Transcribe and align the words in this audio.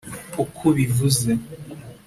uko 0.43 0.59
ubivuze 0.71 1.31